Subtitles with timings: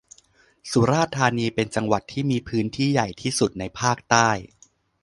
[0.71, 4.29] สุราษฏร์ธานีเป็นจังหวัดที่มีพื้นที่ใหญ่ที่สุดในภาคใต้